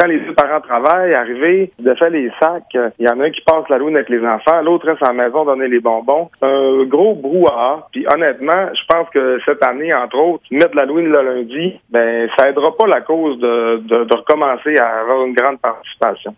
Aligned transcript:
quand 0.00 0.06
les 0.06 0.20
deux 0.20 0.32
parents 0.32 0.60
travaillent, 0.60 1.12
arriver, 1.12 1.72
de 1.78 1.94
faire 1.94 2.08
les 2.08 2.30
sacs, 2.40 2.64
euh, 2.74 2.88
il 2.98 3.06
y 3.06 3.08
en 3.08 3.20
a 3.20 3.24
un 3.24 3.30
qui 3.30 3.42
passe 3.42 3.68
la 3.68 3.78
lune 3.78 3.96
avec 3.96 4.08
les 4.08 4.24
enfants, 4.24 4.62
l'autre 4.62 4.86
reste 4.86 5.02
à 5.02 5.12
la 5.12 5.24
maison 5.24 5.44
donner 5.44 5.68
les 5.68 5.80
bonbons. 5.80 6.30
Un 6.40 6.84
gros 6.84 7.14
brouhaha. 7.14 7.86
Puis 7.92 8.06
honnêtement, 8.10 8.70
je 8.72 8.80
pense 8.88 9.10
que 9.10 9.38
cette 9.44 9.62
année, 9.62 9.92
entre 9.92 10.18
autres, 10.18 10.44
mettre 10.50 10.74
la 10.74 10.86
lune 10.86 11.08
le 11.08 11.22
lundi, 11.22 11.78
ben 11.90 12.28
ça 12.38 12.48
aidera 12.48 12.74
pas 12.76 12.86
la 12.86 13.02
cause 13.02 13.38
de, 13.40 13.82
de, 13.84 14.04
de 14.04 14.16
recommencer 14.16 14.74
à 14.78 15.00
avoir 15.00 15.26
une 15.26 15.34
grande 15.34 15.60
participation. 15.60 16.34